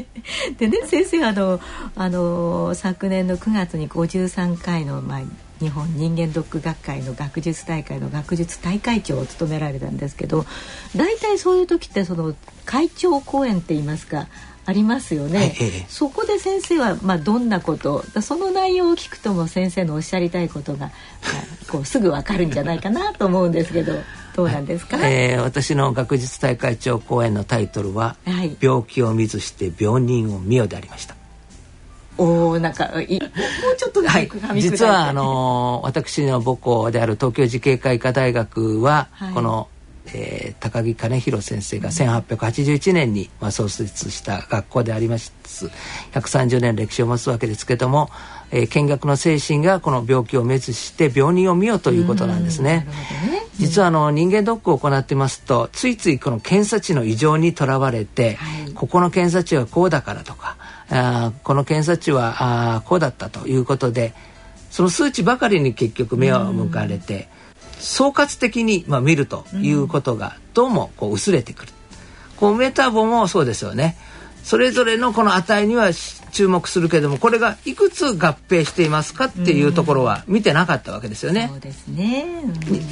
[0.58, 1.60] でね先生あの
[1.94, 5.20] あの昨年の9月に53回の、まあ、
[5.60, 10.46] 日本人間ドック学会の学術大会の学術大会長を務められたんですけど
[10.96, 14.28] 大体そういう時ってその会長講演って言いますか
[14.68, 15.54] ありますよね、はい、
[15.88, 20.90] そこで先生はまあどんなことその内容を聞くとも先生のおっしゃりたいことが、まあ、
[21.72, 23.94] こうすぐ分かるんじゃないかなと思うんですけど
[24.36, 31.16] どうなんですか、はい、えー、私の学術大会長講演のタイトルは、はい、病気を見ずして病人を見よ」でありました。
[32.18, 33.26] おなんかいも
[33.72, 34.28] うちょっとはい、
[34.60, 39.68] 実はあの私の母校である東京慈恵会医科大学は、はい、この、
[40.14, 45.32] えー、高木兼弘先生が1881年に、まあ、創設した学校であります。
[46.12, 48.10] 130年歴史を持つわけですけども、
[48.50, 52.86] えー、見学の精神がこの病気を滅して病人を見ようということなんですね。
[53.30, 53.42] ね。
[53.58, 60.56] 実はあの人間ドックを行ってますとついついこの検査値の異常にとらわれて、はい、ここの検査値はこうだからとか
[60.90, 64.14] あこの検査値はあこうだったということで
[64.70, 67.28] その数値ばかりに結局目を向かれて、
[67.78, 71.72] 総括的に、まあ、見るということがどうもこう薄れてくる。
[72.36, 73.96] こうメタボもそうですよね。
[74.44, 75.90] それぞれのこの値には
[76.32, 81.48] 注目するけどもこれがいくつ合併していますかっていうところは見てなかったわけですよね。
[81.50, 82.24] そうですね、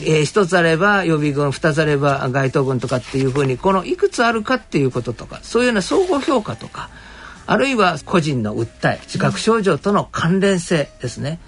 [0.04, 6.90] えー、一つあれば予備軍二つあれば該当軍とかっていうふうにこのいくつあるかっていうこととかそういうような総合評価とか
[7.46, 11.38] あるいは個人の訴え自覚症状との関連性ですね。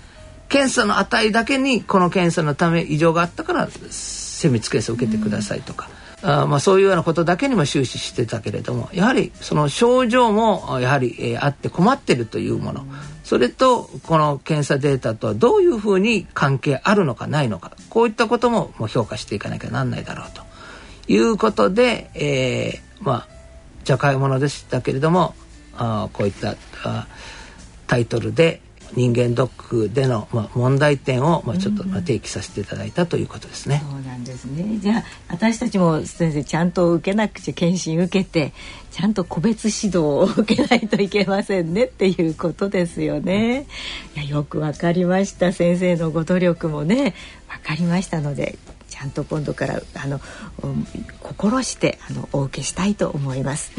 [0.49, 5.89] 検査の値だけにこの検査のため異常があったから精密検査を受けてくださいとか。
[6.21, 12.85] あまあ、そういうようなことだけにも終始してたけれどもやはりその症状もやはり、えー、あって困ってるというもの。
[13.23, 20.43] それとこの検査データとはどういうふうに関係あるのかないのかこういったことももう評価していかなきゃなんないだろうと。
[21.09, 23.29] いうことで、えー、まあ
[23.85, 25.35] じゃ買い物でしたけれども
[25.77, 27.07] あこういったあ
[27.87, 28.61] タイトルで
[28.95, 33.83] 人間ドックでの、まあ、問題点を、まあ、ちょっと、まあ、提起させていただいたということですね。
[33.91, 38.53] そうなんですねじゃあ私たちも先生ちゃんと受けなくちゃ検診受けて
[38.91, 43.67] ちゃんと個別指導を受けないといけませんねっていうことですよね。
[44.17, 47.15] いやよくわかりました先生のご努力もね
[47.49, 48.59] わかりましたので
[48.89, 50.21] ちゃんと今度からあの
[51.23, 53.73] 心してあのお受けしたいと思います。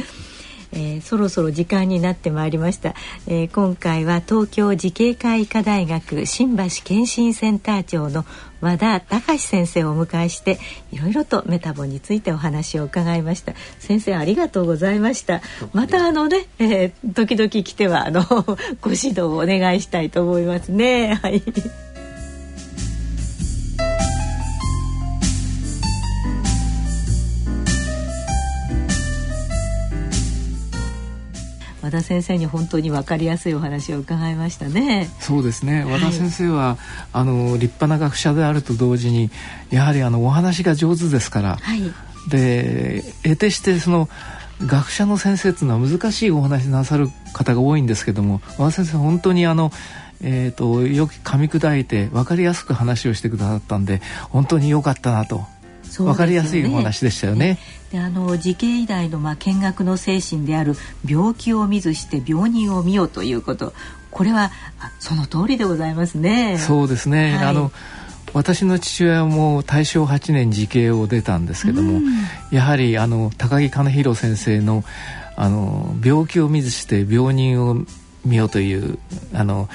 [0.72, 2.94] えー、そろそろ時間になってまいりました、
[3.28, 8.26] えー、今回は東京慈恵会医科大学新橋健診センター長の
[8.62, 10.60] 和田隆先生をお迎えして
[10.92, 13.54] いろいろとメタボについてお話を伺いました。
[13.80, 15.42] 先生ありがとうございました。
[15.72, 18.22] またあのね、えー、時々来てはあの
[18.82, 21.20] ご指導をお願いしたいと思いますね。
[21.22, 21.42] はい。
[31.90, 35.10] 和田先生に本当に分かりやすいお話を伺いましたね。
[35.20, 35.84] そうですね。
[35.90, 36.78] 和田先生は、はい、
[37.14, 39.32] あの立派な学者であると同時に
[39.72, 41.58] やはりあのお話が上手ですから。
[41.58, 41.82] はい、
[42.30, 44.08] で得てしてその
[44.64, 49.72] 学者の先生っていうのは難しいお話なさる方が多いんですけども和田先生本当にあの
[50.22, 55.48] えーと、よく噛み砕いて分かりやすく話をしてくださったんで本当に良かったなとわ、
[55.90, 57.60] ね、分かりやすいお話でしたよね。
[57.92, 60.76] であの慈恵医大のまあ見学の精神である
[61.06, 63.74] 病気を見ずして病人を見ようということ
[64.12, 64.52] これは
[65.00, 66.58] その通りでございますね。
[66.58, 67.72] そうですね、はい、あの
[68.34, 72.04] 私の父親も大正8年慈恵を出たんですけども、うん、
[72.52, 74.84] やはりあの高木兼弘先生の
[75.36, 77.86] あの病気を見ずして病人を
[78.26, 79.00] 見ようという
[79.34, 79.70] あの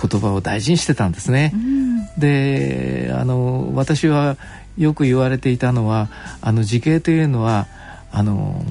[0.00, 1.52] 言葉を大事にしてたんですね。
[1.54, 4.38] うん、であの私は
[4.78, 6.08] よく言われていたのは
[6.40, 7.66] あの慈恵というのは
[8.12, 8.64] あの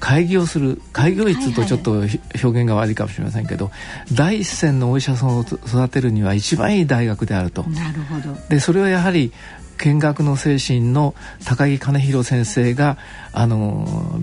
[0.00, 2.08] 開業する開業率とちょっと表
[2.46, 3.70] 現が悪いかもしれませんけど、
[4.12, 7.64] 第一線のお医者さんを育てるには一番いい大学であると。
[7.64, 9.32] なるほどでそれはやはり
[9.78, 11.14] 見学の精神の
[11.44, 12.98] 高木兼弘先生が
[13.32, 14.20] あの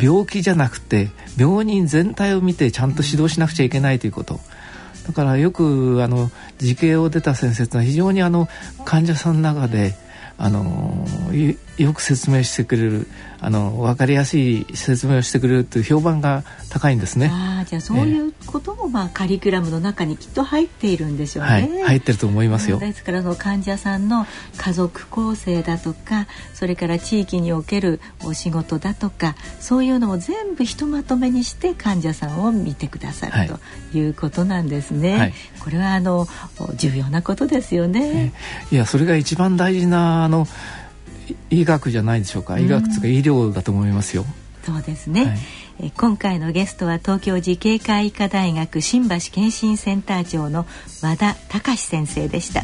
[0.00, 4.40] 病気じゃなくて病人全体を見てちゃんと指導しなくちゃいけないということ。
[5.06, 8.48] だからよくあの慈恵を出た先生というのは非常にあの
[8.84, 9.94] 患者さんの中で
[10.38, 11.06] あの
[11.82, 13.08] よく説明してくれる
[13.40, 17.28] あの分かりやすい説明をしてくれるという評判が高いんですね。
[17.32, 21.50] あじゃあそういうことも、まあ、カリキュラムの中にきっと入っているんでしょうね。
[21.50, 22.78] はい、入ってると思いますよ。
[22.78, 33.58] ですからの患者さんの家族構成だとかそれから地域におけるお仕事だとかそういうのを全部ひとまとめにして患者さんを見てくださる、はい、と
[33.98, 35.18] いうことなんですね。
[35.18, 36.28] はい、これはあの
[36.76, 38.32] 重要なことですよね。
[38.70, 40.46] いやそれが一番大事なあの
[41.50, 44.24] 医学じゃないでしょうか医学とか医療だと思いますよ。
[44.64, 45.38] そうですね、はい、
[45.86, 50.66] え今回のゲストは東京慈恵会医科大学新橋健診センター長の
[51.02, 52.62] 和田隆先生でした。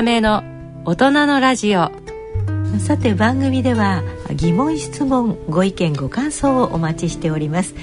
[0.00, 0.42] ための
[0.86, 1.92] 大人のラジオ。
[2.78, 4.02] さて番組では
[4.34, 7.74] 疑問質問ご意見ご感想をお待ちしております。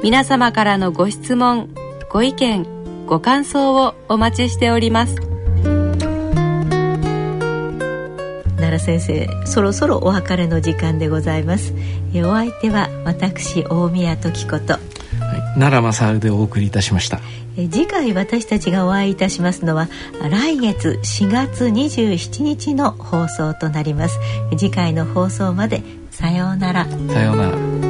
[0.03, 1.69] 皆様からのご質問
[2.09, 2.65] ご意見
[3.05, 5.15] ご感想をお待ちしております。
[8.57, 11.73] 奈良先生そろそろお別れの時間でございます。
[12.15, 14.77] お相手は私大宮時子と、
[15.57, 17.19] 奈良正でお送りいたしました。
[17.55, 19.89] 次回私たちがお会いいたしますのは
[20.29, 24.19] 来月4月27日の放送となります。
[24.51, 25.81] 次回の放送まで
[26.11, 26.85] さようなら。
[26.85, 27.86] さようなら